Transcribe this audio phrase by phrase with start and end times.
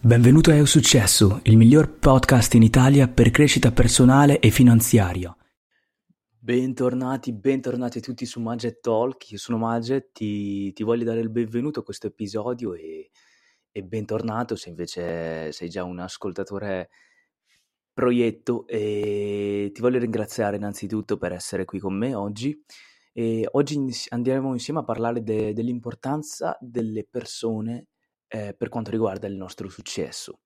[0.00, 5.34] Benvenuto a Eu Successo, il miglior podcast in Italia per crescita personale e finanziaria.
[6.38, 11.80] Bentornati, bentornati tutti su Maget Talk, io sono Maget, ti, ti voglio dare il benvenuto
[11.80, 13.10] a questo episodio e,
[13.72, 16.90] e bentornato se invece sei già un ascoltatore
[17.92, 18.66] proietto.
[18.68, 22.56] E ti voglio ringraziare innanzitutto per essere qui con me oggi.
[23.12, 27.86] E oggi andiamo insieme a parlare de- dell'importanza delle persone
[28.28, 30.40] eh, per quanto riguarda il nostro successo.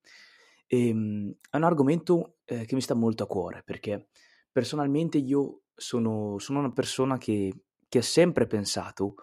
[0.66, 4.08] E, ehm, è un argomento eh, che mi sta molto a cuore perché
[4.52, 9.14] personalmente io sono, sono una persona che, che, ha sempre pensato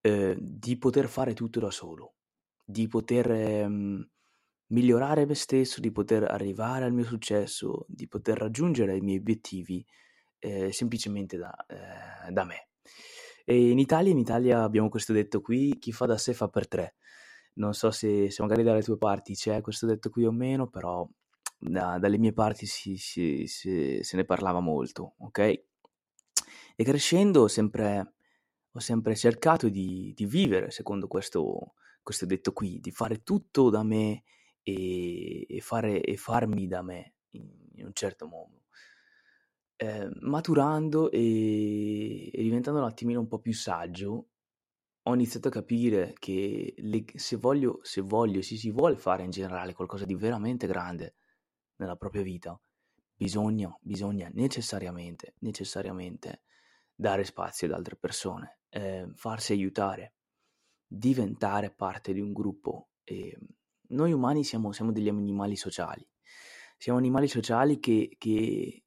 [0.00, 2.14] eh, di poter fare tutto da solo,
[2.64, 4.08] di poter ehm,
[4.68, 9.84] migliorare me stesso, di poter arrivare al mio successo, di poter raggiungere i miei obiettivi
[10.38, 12.68] eh, semplicemente da, eh, da me.
[13.44, 16.68] E in Italia, in Italia abbiamo questo detto qui, chi fa da sé fa per
[16.68, 16.94] tre
[17.60, 21.06] non so se, se magari dalle tue parti c'è questo detto qui o meno, però
[21.58, 25.38] da, dalle mie parti si, si, si, se ne parlava molto, ok?
[26.74, 28.14] E crescendo sempre,
[28.72, 33.82] ho sempre cercato di, di vivere secondo questo, questo, detto qui, di fare tutto da
[33.82, 34.22] me
[34.62, 38.62] e, e, fare, e farmi da me in, in un certo modo.
[39.76, 44.29] Eh, maturando e, e diventando un attimino un po' più saggio,
[45.02, 49.30] ho iniziato a capire che le, se voglio, se voglio, se si vuole fare in
[49.30, 51.14] generale qualcosa di veramente grande
[51.76, 52.60] nella propria vita,
[53.14, 56.42] bisogna, bisogna necessariamente, necessariamente
[56.94, 60.14] dare spazio ad altre persone, eh, farsi aiutare,
[60.86, 62.90] diventare parte di un gruppo.
[63.02, 63.38] E
[63.88, 66.06] noi umani siamo, siamo degli animali sociali,
[66.76, 68.84] siamo animali sociali che, che,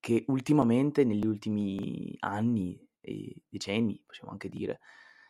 [0.00, 4.80] che ultimamente, negli ultimi anni e decenni, possiamo anche dire,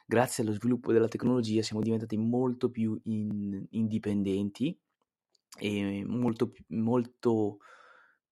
[0.05, 4.79] grazie allo sviluppo della tecnologia siamo diventati molto più in, indipendenti
[5.59, 7.59] e molto, molto,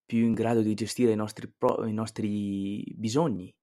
[0.05, 3.53] più in grado di gestire i nostri, pro, i nostri bisogni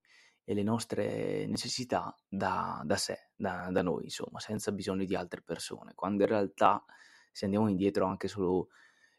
[0.43, 5.41] e le nostre necessità da, da sé, da, da, noi, insomma, senza bisogno di altre
[5.41, 6.83] persone, quando in realtà
[7.31, 8.69] se andiamo indietro anche solo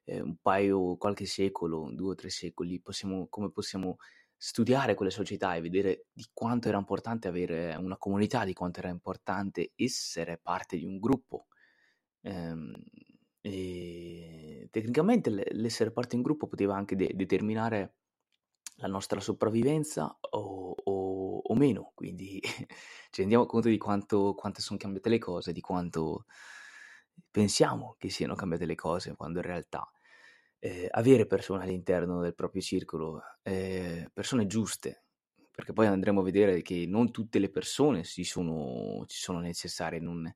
[0.04, 3.97] eh, un paio, qualche secolo, due o tre secoli, possiamo, come possiamo
[4.44, 8.88] studiare quelle società e vedere di quanto era importante avere una comunità, di quanto era
[8.88, 11.47] importante essere parte di un gruppo.
[12.22, 12.75] Ehm,
[14.69, 17.94] tecnicamente l'essere parte di un gruppo poteva anche de- determinare
[18.78, 22.41] la nostra sopravvivenza o, o, o meno, quindi
[23.10, 26.25] ci rendiamo conto di quanto, quanto sono cambiate le cose, di quanto
[27.31, 29.88] pensiamo che siano cambiate le cose, quando in realtà
[30.64, 35.02] eh, avere persone all'interno del proprio circolo, eh, persone giuste,
[35.50, 39.98] perché poi andremo a vedere che non tutte le persone ci sono, ci sono necessarie
[39.98, 40.32] non,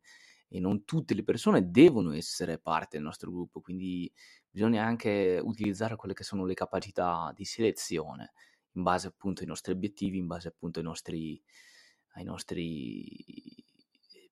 [0.48, 4.12] e non tutte le persone devono essere parte del nostro gruppo, quindi
[4.50, 8.32] bisogna anche utilizzare quelle che sono le capacità di selezione
[8.72, 11.40] in base appunto ai nostri obiettivi, in base appunto ai nostri,
[12.14, 13.06] ai nostri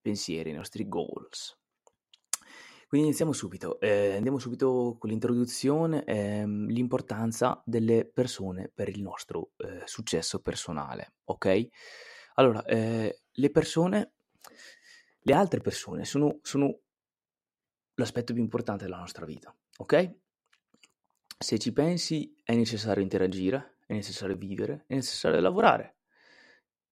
[0.02, 1.56] pensieri, ai nostri goals.
[2.94, 9.50] Quindi iniziamo subito, eh, andiamo subito con l'introduzione, ehm, l'importanza delle persone per il nostro
[9.56, 11.68] eh, successo personale, ok?
[12.34, 14.12] Allora, eh, le persone,
[15.18, 16.82] le altre persone sono, sono
[17.94, 20.14] l'aspetto più importante della nostra vita, ok?
[21.36, 25.96] Se ci pensi è necessario interagire, è necessario vivere, è necessario lavorare.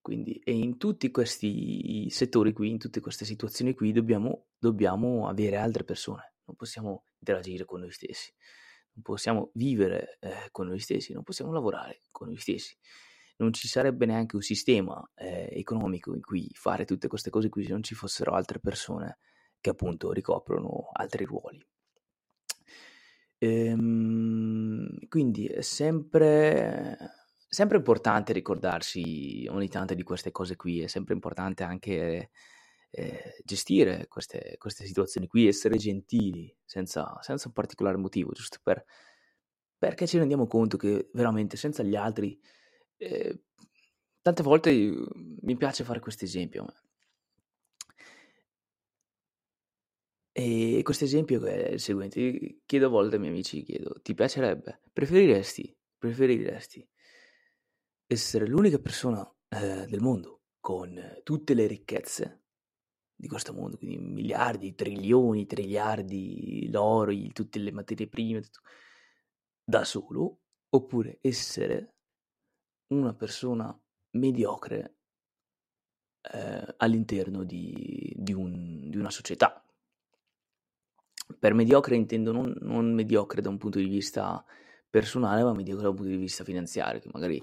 [0.03, 5.57] Quindi, e in tutti questi settori qui, in tutte queste situazioni qui, dobbiamo, dobbiamo avere
[5.57, 8.35] altre persone, non possiamo interagire con noi stessi,
[8.95, 12.77] non possiamo vivere eh, con noi stessi, non possiamo lavorare con noi stessi.
[13.37, 17.65] Non ci sarebbe neanche un sistema eh, economico in cui fare tutte queste cose qui
[17.65, 19.19] se non ci fossero altre persone
[19.61, 21.65] che appunto ricoprono altri ruoli.
[23.39, 27.22] Ehm, quindi è sempre
[27.53, 32.31] sempre importante ricordarsi ogni tanto di queste cose qui, è sempre importante anche
[32.91, 38.83] eh, gestire queste, queste, situazioni qui, essere gentili senza, senza un particolare motivo, giusto per,
[39.77, 42.41] perché ci rendiamo conto che veramente senza gli altri,
[42.97, 43.43] eh,
[44.23, 44.71] tante volte
[45.43, 46.67] mi piace fare questo esempio.
[50.35, 54.81] E questo esempio è il seguente, chiedo a volte ai miei amici, chiedo, ti piacerebbe,
[54.91, 56.89] preferiresti, preferiresti
[58.13, 62.43] essere l'unica persona eh, del mondo con tutte le ricchezze
[63.15, 68.61] di questo mondo, quindi miliardi, trilioni, triliardi, l'oro, tutte le materie prime, tutto,
[69.65, 71.95] da solo, oppure essere
[72.89, 73.77] una persona
[74.13, 74.97] mediocre
[76.33, 79.65] eh, all'interno di, di, un, di, una società.
[81.39, 84.45] per mediocre intendo non, non mediocre da un punto di vista
[84.91, 87.43] personale, ma mediocre da un punto di vista finanziario, che magari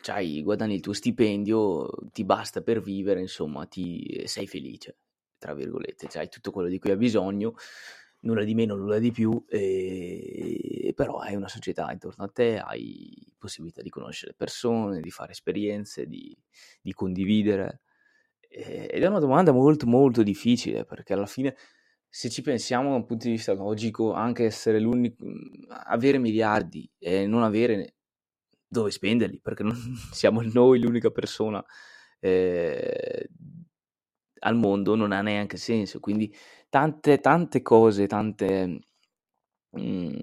[0.00, 4.96] c'hai, guadagni il tuo stipendio, ti basta per vivere, insomma, ti, sei felice,
[5.38, 7.54] tra virgolette, hai tutto quello di cui hai bisogno,
[8.20, 13.32] nulla di meno, nulla di più, e, però hai una società intorno a te, hai
[13.38, 16.36] possibilità di conoscere persone, di fare esperienze, di,
[16.80, 17.80] di condividere.
[18.48, 21.56] Ed è una domanda molto molto difficile perché alla fine
[22.08, 25.24] se ci pensiamo da un punto di vista logico, anche essere l'unico,
[25.68, 27.94] avere miliardi e non avere
[28.70, 29.74] dove spenderli, perché non
[30.12, 31.62] siamo noi l'unica persona
[32.20, 33.28] eh,
[34.40, 35.98] al mondo, non ha neanche senso.
[36.00, 36.32] Quindi
[36.68, 38.80] tante, tante cose, tante
[39.70, 40.14] mh, mm,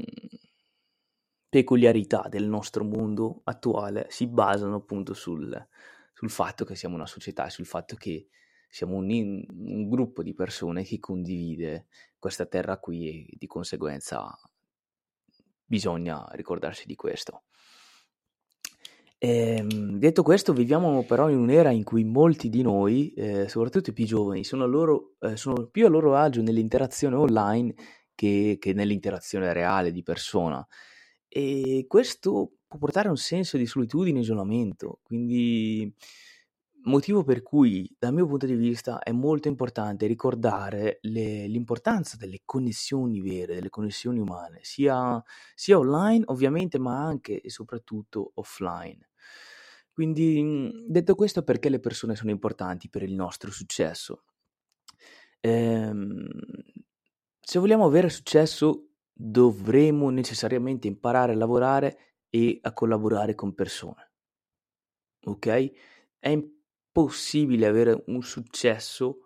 [1.49, 5.67] peculiarità del nostro mondo attuale si basano appunto sul,
[6.13, 8.27] sul fatto che siamo una società, sul fatto che
[8.69, 11.87] siamo un, un, gruppo di persone che condivide
[12.19, 14.29] questa terra qui e di conseguenza
[15.65, 17.43] bisogna ricordarsi di questo.
[19.19, 23.93] Ehm, detto questo, viviamo però in un'era in cui molti di noi, eh, soprattutto i
[23.93, 27.73] più giovani, sono, loro, eh, sono, più a loro agio nell'interazione online
[28.13, 30.65] che, che, nell'interazione reale di persona.
[31.27, 34.99] E questo può portare a un senso di solitudine e isolamento.
[35.03, 35.93] Quindi
[36.87, 42.43] Motivo per cui, dal mio punto di vista, è molto importante ricordare le, l'importanza delle
[42.45, 45.21] connessioni vere, delle connessioni umane, sia,
[45.53, 49.06] sia online ovviamente, ma anche e soprattutto offline.
[49.97, 54.25] Quindi, mhmm, detto questo, perché le persone sono importanti per il nostro successo?
[55.41, 56.27] Ehm,
[57.41, 61.97] se vogliamo avere successo, dovremo necessariamente imparare a lavorare
[62.29, 64.11] e a collaborare con persone.
[65.25, 65.47] Ok?
[66.19, 66.55] È importante
[66.97, 69.19] possibile avere un successo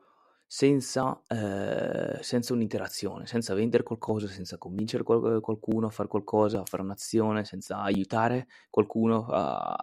[0.45, 6.65] senza, eh, senza un'interazione, senza vendere qualcosa, senza convincere qual- qualcuno a fare qualcosa, a
[6.65, 9.73] fare un'azione, senza aiutare qualcuno a,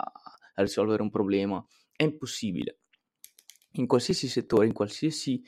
[0.59, 1.65] a risolvere un problema.
[1.93, 2.81] È impossibile.
[3.73, 5.43] In qualsiasi settore, in qualsiasi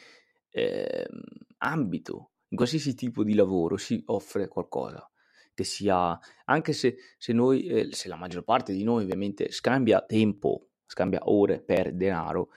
[0.50, 1.06] eh,
[1.58, 5.04] ambito, in qualsiasi tipo di lavoro si offre qualcosa
[5.52, 10.00] che sia, anche se, se noi, eh, se la maggior parte di noi ovviamente scambia
[10.02, 12.48] tempo scambia ore per denaro,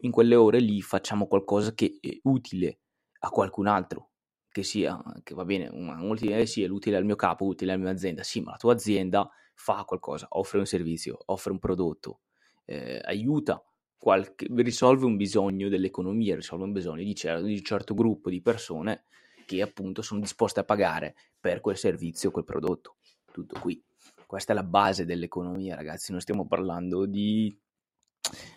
[0.00, 2.78] in quelle ore lì facciamo qualcosa che è utile
[3.20, 4.12] a qualcun altro,
[4.54, 7.90] che sia, che va bene, utile, eh sì, utile al mio capo, utile alla mia
[7.90, 12.20] azienda, sì, ma la tua azienda fa qualcosa, offre un servizio, offre un prodotto,
[12.64, 13.60] eh, aiuta,
[13.98, 18.40] qualche, risolve un bisogno dell'economia, risolve un bisogno di, cer- di un certo gruppo di
[18.40, 19.06] persone
[19.44, 22.98] che appunto sono disposte a pagare per quel servizio, quel prodotto.
[23.32, 23.82] Tutto qui.
[24.24, 26.12] Questa è la base dell'economia, ragazzi.
[26.12, 27.52] Non stiamo parlando di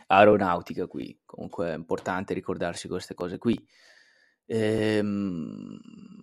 [0.07, 3.59] aeronautica qui, comunque è importante ricordarsi queste cose qui.
[4.47, 5.77] Ehm,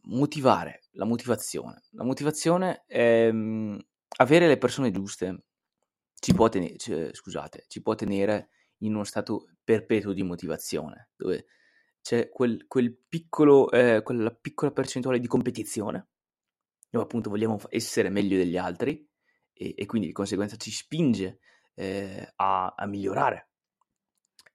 [0.05, 1.83] motivare, la motivazione.
[1.91, 3.79] La motivazione è um,
[4.19, 5.45] avere le persone giuste,
[6.15, 11.47] ci può, tenere, cioè, scusate, ci può tenere in uno stato perpetuo di motivazione, dove
[12.01, 16.09] c'è quel, quel piccolo, eh, quella piccola percentuale di competizione,
[16.91, 19.07] dove appunto vogliamo essere meglio degli altri
[19.53, 21.41] e, e quindi di conseguenza ci spinge
[21.75, 23.51] eh, a, a migliorare.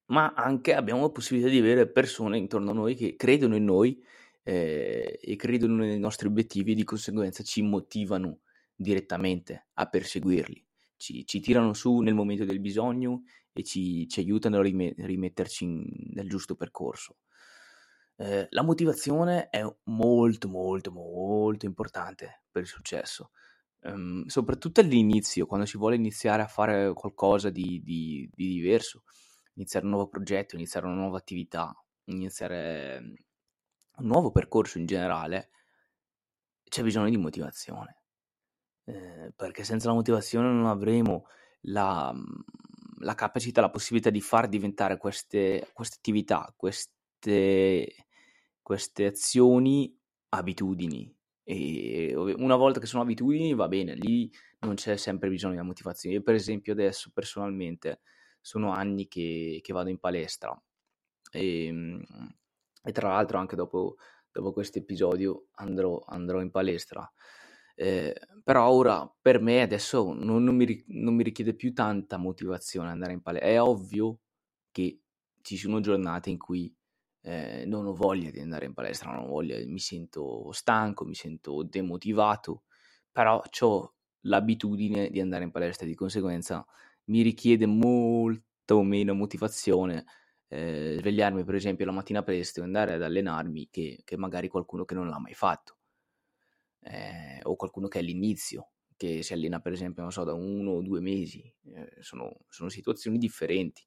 [0.10, 4.04] Ma anche abbiamo la possibilità di avere persone intorno a noi che credono in noi
[4.44, 8.40] eh, e credono nei nostri obiettivi e di conseguenza ci motivano
[8.76, 10.66] direttamente a perseguirli.
[10.96, 13.24] Ci, ci tirano su nel momento del bisogno
[13.54, 17.18] e ci, ci aiutano a rime- rimetterci in, nel giusto percorso.
[18.16, 23.32] Eh, la motivazione è molto molto molto importante per il successo
[23.82, 29.04] um, soprattutto all'inizio, quando si vuole iniziare a fare qualcosa di, di, di, diverso,
[29.60, 31.76] iniziare un nuovo progetto, iniziare una nuova attività,
[32.06, 33.14] iniziare mhmm,
[33.98, 35.50] un nuovo percorso in generale,
[36.64, 37.98] c'è bisogno di motivazione.
[38.86, 41.26] Eh, perché senza la motivazione non avremo
[41.62, 42.44] la, mhmm,
[43.02, 47.94] la, capacità, la possibilità di far diventare queste, queste attività, queste,
[48.62, 49.96] queste azioni
[50.30, 51.14] abitudini,
[51.44, 56.18] e una volta che sono abitudini va bene, lì non c'è sempre bisogno di motivazione.
[56.18, 58.02] Io per esempio adesso personalmente
[58.50, 60.60] sono anni che, che vado in palestra
[61.32, 62.04] e, ehm,
[62.84, 63.98] e, tra l'altro anche dopo,
[64.32, 67.08] dopo questo episodio andrò, andrò in palestra.
[67.76, 72.90] Eh, però ora per me adesso non, non, mi, non mi richiede più tanta motivazione
[72.90, 73.50] andare in palestra.
[73.52, 74.22] È ovvio
[74.72, 75.00] che
[75.42, 76.76] ci sono giornate in cui
[77.22, 81.14] eh, non ho voglia di andare in palestra, non ho voglia, mi sento stanco, mi
[81.14, 82.64] sento demotivato,
[83.12, 86.66] però ho l'abitudine di andare in palestra, di conseguenza
[87.10, 90.06] mi richiede molto meno motivazione
[90.50, 94.84] eh, svegliarmi per esempio la mattina presto e andare ad allenarmi che, che magari qualcuno
[94.84, 95.78] che non l'ha mai fatto.
[96.82, 100.72] eh, o qualcuno che è all'inizio, che si allena per esempio, non so, da uno
[100.72, 103.86] o due mesi, eh, sono, sono, situazioni differenti.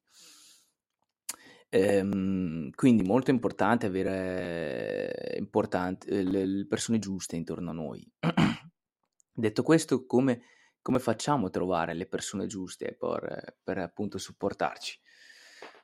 [1.69, 8.07] Ehm, quindi molto importante avere importante, le, le, persone giuste intorno a noi.
[9.33, 10.41] Detto questo, come,
[10.83, 14.99] come, facciamo a trovare le persone giuste per, per appunto supportarci?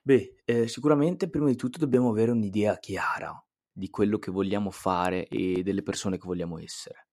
[0.04, 5.28] Beh, eh, sicuramente prima di tutto dobbiamo avere un'idea chiara di quello che vogliamo fare
[5.28, 7.08] e delle persone che vogliamo essere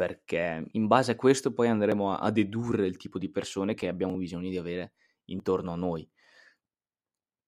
[0.00, 3.86] perché in base a questo poi andremo a, a dedurre il tipo di persone che
[3.86, 4.94] abbiamo bisogno di avere
[5.26, 6.10] intorno a noi.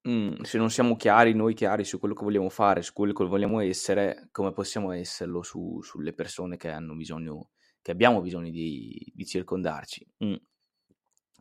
[0.06, 3.24] Mm, se non siamo chiari, noi chiari su quello che vogliamo fare, su quello che
[3.24, 8.98] vogliamo essere, come possiamo esserlo su, sulle persone che hanno bisogno, che abbiamo bisogno di,
[9.12, 10.06] di circondarci?
[10.24, 10.34] Mm.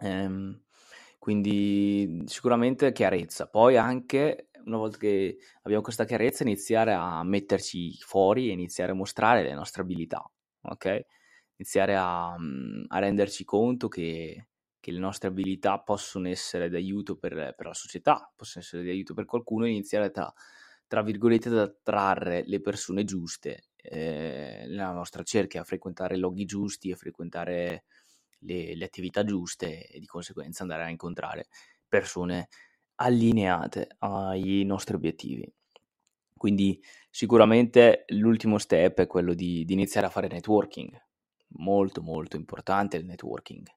[0.01, 0.61] Ehm,
[1.19, 3.47] quindi sicuramente chiarezza.
[3.47, 8.95] Poi anche una volta che abbiamo questa chiarezza iniziare a metterci fuori e iniziare a
[8.95, 10.29] mostrare le nostre abilità
[10.61, 11.05] ok?
[11.57, 14.47] Iniziare a, mhmm, a renderci conto che,
[14.79, 19.13] che, le nostre abilità possono essere d'aiuto per, per, la società, possono essere di aiuto
[19.13, 20.31] per qualcuno e iniziare tra,
[20.87, 26.91] tra virgolette ad attrarre le persone giuste eh, nella nostra cerchia, a frequentare loghi giusti,
[26.91, 27.83] a frequentare
[28.39, 31.47] le, le attività giuste e di conseguenza andare a incontrare
[31.87, 32.47] persone
[32.95, 35.51] allineate ai nostri obiettivi.
[36.35, 40.99] Quindi sicuramente l'ultimo step è quello di, di iniziare a fare networking,
[41.59, 43.67] molto molto importante il networking.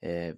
[0.00, 0.34] Eh,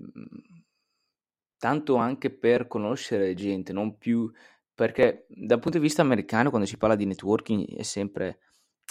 [1.56, 4.30] tanto anche per conoscere gente, non più
[4.74, 8.38] perché dal punto di vista americano quando si parla di networking è sempre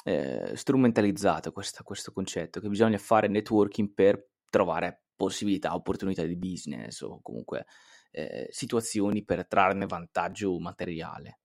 [0.03, 7.01] eh, strumentalizzato questa, questo concetto, che bisogna fare networking per trovare possibilità, opportunità di business
[7.01, 7.65] o comunque
[8.11, 11.39] eh, situazioni per trarne vantaggio materiale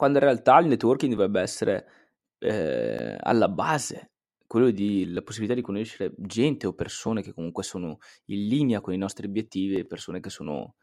[0.00, 1.86] quando in realtà il networking dovrebbe essere
[2.38, 4.12] eh, alla base
[4.46, 8.94] quello di la possibilità di conoscere gente o persone che comunque sono in linea con
[8.94, 10.76] i nostri obiettivi e persone che sono,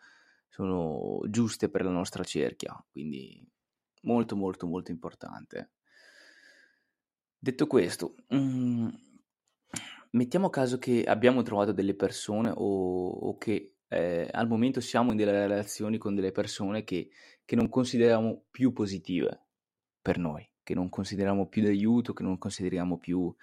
[0.48, 2.80] sono giuste per la nostra cerchia.
[2.92, 3.44] Quindi
[4.04, 5.72] molto molto molto importante.
[7.39, 8.88] Detto questo, mm,
[10.12, 15.17] mettiamo caso che abbiamo trovato delle persone o, o che eh, al momento siamo in
[15.17, 17.10] delle relazioni con delle persone che,
[17.46, 19.46] che non consideriamo più positive
[20.01, 23.34] per noi, che non consideriamo più d'aiuto, che non consideriamo più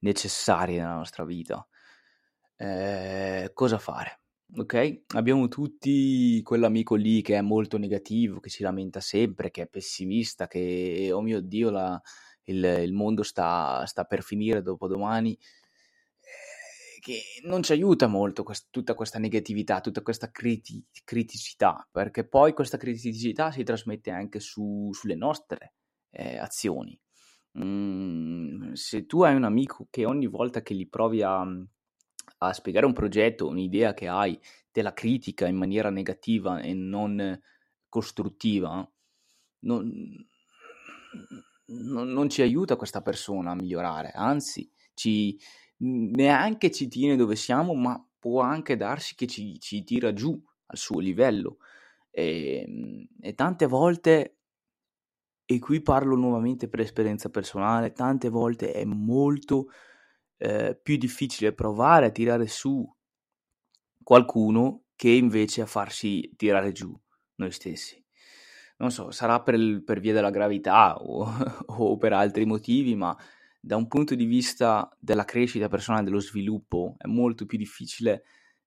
[0.00, 1.66] necessarie nella nostra vita.
[2.56, 4.20] Eh, cosa fare?
[4.56, 5.02] Ok?
[5.14, 10.46] Abbiamo tutti quell'amico lì che è molto negativo, che si lamenta sempre, che è pessimista,
[10.46, 12.00] che oh mio Dio, la,
[12.44, 15.38] il, il, mondo sta, sta per finire dopo domani
[17.04, 22.54] che non ci aiuta molto quest- tutta questa negatività, tutta questa criti- criticità, perché poi
[22.54, 25.74] questa criticità si trasmette anche su- sulle nostre
[26.10, 26.98] eh, azioni.
[27.58, 31.46] Mm, se tu hai un amico che ogni volta che gli provi a,
[32.38, 34.40] a spiegare un progetto, un'idea che hai,
[34.72, 37.38] te la critica in maniera negativa e non
[37.88, 38.90] costruttiva,
[39.60, 40.26] non,
[41.66, 45.38] non, non ci aiuta questa persona a migliorare, anzi ci,
[45.78, 50.76] neanche ci tiene dove siamo, ma può anche darsi che ci, ci tira giù al
[50.76, 51.58] suo livello.
[52.10, 54.38] E, ehm, e, tante volte,
[55.44, 59.68] e qui parlo nuovamente per esperienza personale, tante volte è molto
[60.38, 62.86] eh, più difficile provare a tirare su
[64.02, 66.96] qualcuno che invece a farsi tirare giù
[67.36, 68.03] noi stessi.
[68.76, 71.26] Non so, sarà per, per via della gravità o,
[71.66, 73.16] o per altri motivi, ma
[73.60, 78.24] da un punto di vista della crescita personale, dello sviluppo, è molto più difficile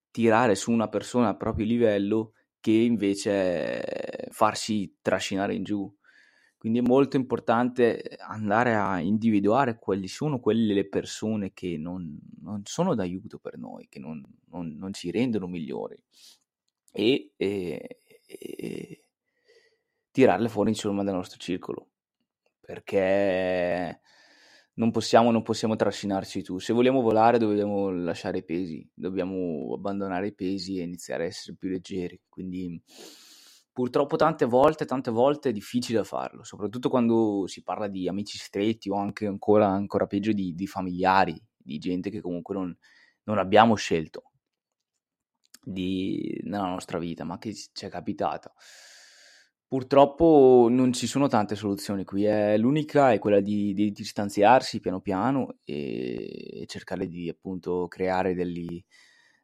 [0.10, 5.94] tirare su una persona al proprio livello che invece farsi trascinare in giù.
[6.58, 12.62] Quindi è molto importante andare a individuare quali sono quelle le persone che non, non
[12.66, 16.02] sono d'aiuto per noi, che non, non, non ci rendono migliori
[16.92, 19.07] e, e, e
[20.18, 21.90] tirarle fuori insomma dal nostro circolo.
[22.60, 24.02] Perché
[24.74, 26.58] non possiamo, non possiamo trascinarci tu.
[26.58, 31.56] Se vogliamo volare dobbiamo lasciare i pesi, dobbiamo abbandonare i pesi e iniziare a essere
[31.56, 32.20] più leggeri.
[32.28, 32.82] Quindi
[33.72, 38.90] purtroppo tante volte, tante volte è difficile farlo, soprattutto quando si parla di amici stretti
[38.90, 42.76] o anche ancora, ancora peggio di, di familiari, di gente che comunque non,
[43.26, 44.32] non abbiamo scelto
[45.62, 48.52] di, nella nostra vita, ma che ci è capitata.
[49.68, 52.58] Purtroppo non ci sono tante soluzioni qui, eh.
[52.58, 58.82] l'unica è quella di, di distanziarsi piano piano e, e cercare di appunto creare degli,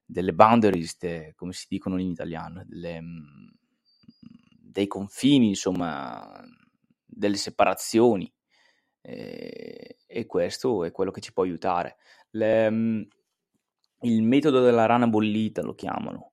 [0.05, 3.47] delle boundaries, de, come si dicono in italiano, delle, mm,
[4.61, 6.41] dei confini, insomma,
[7.05, 8.31] delle separazioni.
[9.01, 11.97] E, e questo è quello che ci può aiutare.
[12.31, 13.01] Le, mm,
[14.01, 16.32] il metodo della rana bollita lo chiamano.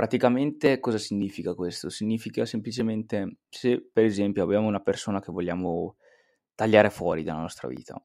[0.00, 1.90] Praticamente cosa significa questo?
[1.90, 5.96] Significa semplicemente se per esempio abbiamo una persona che vogliamo
[6.54, 8.02] tagliare fuori dalla nostra vita,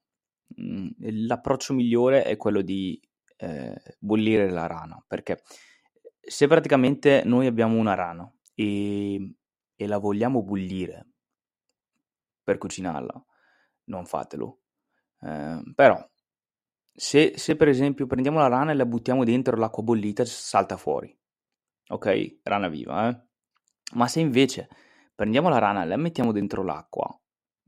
[0.62, 0.90] mm,
[1.26, 3.00] l'approccio migliore è quello di
[3.38, 5.42] eh, bollire la rana, perché
[6.20, 9.34] se praticamente noi abbiamo una rana e,
[9.74, 11.08] e la vogliamo bollire
[12.44, 13.26] per cucinarla,
[13.86, 14.60] non fatelo.
[15.22, 16.06] Eh, però,
[16.94, 21.18] se, se, per esempio prendiamo la rana e la buttiamo dentro l'acqua bollita, salta fuori.
[21.90, 22.40] Ok?
[22.44, 23.20] Rana viva, eh?
[23.94, 24.68] Ma se invece
[25.14, 27.08] prendiamo la rana e la mettiamo dentro l'acqua,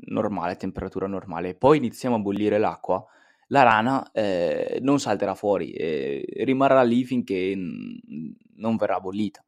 [0.07, 3.05] normale, temperatura normale, e poi iniziamo a bollire l'acqua,
[3.47, 9.43] la rana eh, non salterà fuori, eh, rimarrà lì finché non verrà bollita.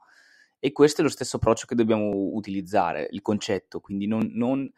[0.59, 4.69] E questo è lo stesso approccio che dobbiamo utilizzare, il concetto, quindi non, non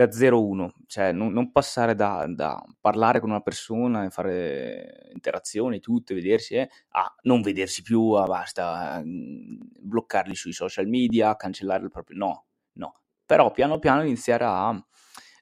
[0.00, 5.80] da 0-1, cioè non, non passare da, da, parlare con una persona e fare interazioni,
[5.80, 11.84] tutto, vedersi, eh, a non vedersi più, a basta mh, bloccarli sui social media, cancellare
[11.84, 12.16] il proprio...
[12.16, 12.94] No, no.
[13.26, 14.86] Però piano piano iniziare a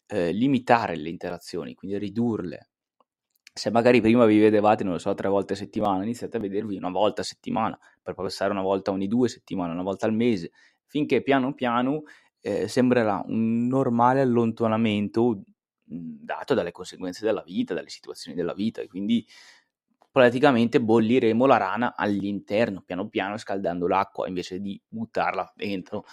[0.06, 2.70] eh, limitare le interazioni, quindi ridurle.
[3.52, 6.76] Se magari prima vi vedevate, non lo so, tre volte a settimana, iniziate a vedervi
[6.76, 10.50] una volta a settimana, per passare una volta ogni due settimane, una volta al mese,
[10.86, 12.02] finché piano piano
[12.40, 15.42] eh, sembrerà un normale allontanamento
[15.84, 19.26] mhmm, dato dalle conseguenze della vita, dalle situazioni della vita e quindi
[20.10, 26.04] praticamente bolliremo la rana all'interno, piano piano scaldando l'acqua invece di buttarla dentro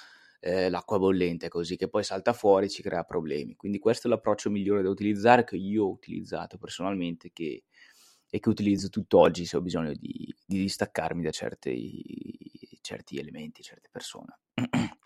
[0.46, 3.56] eh, l'acqua bollente così che poi salta fuori e ci crea problemi.
[3.56, 7.64] Quindi questo è l'approccio migliore da utilizzare che io ho utilizzato personalmente che,
[8.30, 12.00] e che utilizzo tutt'oggi se ho bisogno di, di distaccarmi da certi,
[12.82, 14.38] certi elementi, certe persone.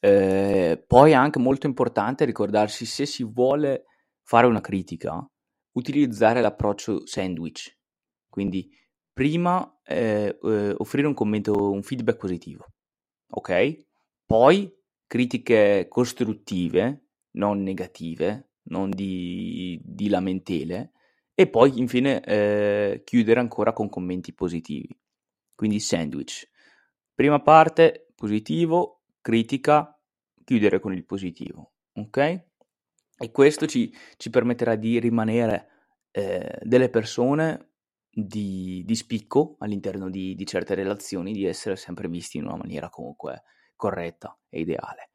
[0.00, 3.84] Eh, poi è anche molto importante ricordarsi se si vuole
[4.22, 5.24] fare una critica,
[5.72, 7.78] utilizzare l'approccio sandwich.
[8.28, 8.70] Quindi
[9.12, 12.66] prima eh, eh, offrire un commento, un feedback positivo,
[13.28, 13.86] ok?
[14.24, 14.72] Poi
[15.06, 20.92] critiche costruttive, non negative, non di, di lamentele,
[21.34, 24.96] e poi infine eh, chiudere ancora con commenti positivi.
[25.54, 26.48] Quindi sandwich.
[27.14, 29.99] Prima parte positivo, critica,
[30.44, 32.16] chiudere con il positivo, ok?
[33.18, 35.68] E questo ci, ci permetterà di rimanere
[36.10, 37.72] eh, delle persone
[38.10, 42.88] di, di, spicco all'interno di, di certe relazioni, di essere sempre visti in una maniera
[42.88, 43.42] comunque
[43.76, 45.10] corretta e ideale.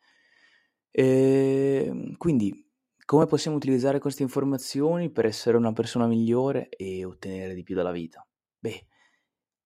[0.91, 2.65] E, ehm, quindi,
[3.05, 7.91] come possiamo utilizzare queste informazioni per essere una persona migliore e ottenere di più dalla
[7.91, 8.25] vita?
[8.57, 8.88] Beh,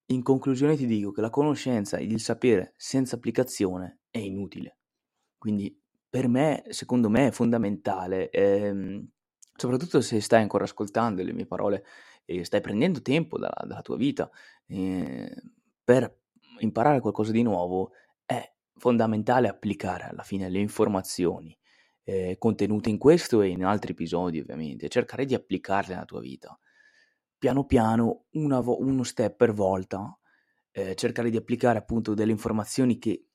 [0.08, 4.79] in conclusione ti dico che la conoscenza ed il sapere senza applicazione è inutile.
[5.40, 5.76] Quindi
[6.08, 9.08] per me, secondo me, è fondamentale, ehm,
[9.56, 11.84] soprattutto se stai ancora ascoltando le mie parole
[12.26, 14.30] e stai prendendo tempo dalla, dalla tua vita
[14.68, 15.36] eh,
[15.84, 16.16] per
[16.60, 17.94] imparare qualcosa di nuovo,
[18.26, 21.58] è fondamentale applicare alla fine le informazioni
[22.04, 26.58] eh, contenute in questo e in altri episodi, ovviamente, cercare di applicarle nella tua vita.
[27.38, 30.18] Piano piano, vo- uno step per volta,
[30.72, 33.29] eh, cercare di applicare appunto delle informazioni che,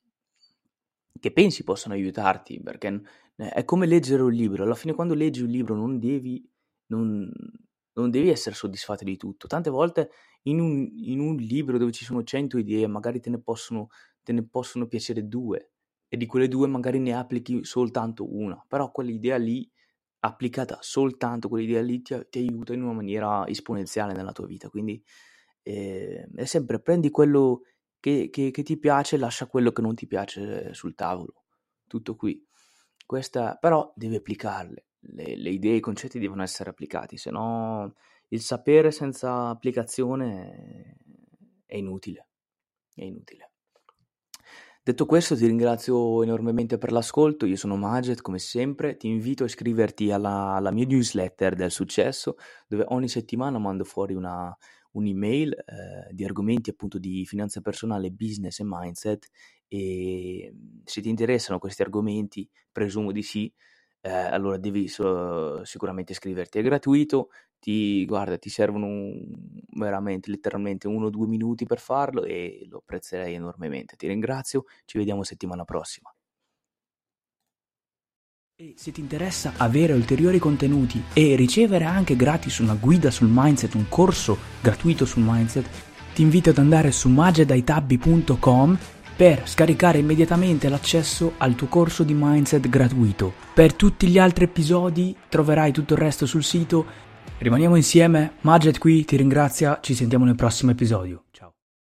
[1.18, 3.00] che pensi possano aiutarti, perché
[3.36, 6.46] eh, è come leggere un libro, alla fine quando leggi un libro non devi,
[6.86, 7.30] non,
[7.94, 10.10] non devi essere soddisfatto di tutto, tante volte
[10.42, 13.88] in un, in un libro dove ci sono 100 idee magari te ne, possono,
[14.22, 15.70] te ne possono piacere due
[16.08, 19.68] e di quelle due magari ne applichi soltanto una, però quell'idea lì
[20.20, 24.70] applicata soltanto quell'idea lì ti, ti aiuta in una maniera esponenziale nella tua vita.
[24.70, 25.02] Quindi
[25.62, 27.62] eh, è sempre prendi quello
[28.04, 31.44] che, che, che, ti piace e lascia quello che non ti piace sul tavolo.
[31.86, 32.46] Tutto qui.
[33.06, 34.88] Questa, però devi applicarle.
[35.00, 37.94] Le, le idee, i concetti devono essere applicati, se no
[38.28, 40.98] il sapere senza applicazione
[41.64, 42.28] è inutile.
[42.94, 43.52] È inutile.
[44.82, 49.46] Detto questo ti ringrazio enormemente per l'ascolto, io sono Maget come sempre, ti invito a
[49.46, 52.36] iscriverti alla, alla mia newsletter del successo
[52.66, 54.54] dove ogni settimana mando fuori una,
[54.94, 59.28] un'email eh, di argomenti appunto di finanza personale, business e mindset
[59.68, 60.54] e
[60.84, 63.52] se ti interessano questi argomenti, presumo di sì,
[64.00, 69.12] eh, allora devi so, sicuramente iscriverti, è gratuito, ti, guarda, ti servono
[69.76, 73.96] veramente, letteralmente uno o due minuti per farlo e lo apprezzerei enormemente.
[73.96, 76.14] Ti ringrazio, ci vediamo settimana prossima.
[78.56, 83.74] E se ti interessa avere ulteriori contenuti e ricevere anche gratis una guida sul mindset,
[83.74, 85.68] un corso gratuito sul mindset,
[86.14, 88.78] ti invito ad andare su magedaitabbi.com
[89.16, 93.32] per scaricare immediatamente l'accesso al tuo corso di mindset gratuito.
[93.52, 96.86] Per tutti gli altri episodi troverai tutto il resto sul sito.
[97.38, 101.23] Rimaniamo insieme, Maget qui ti ringrazia, ci sentiamo nel prossimo episodio.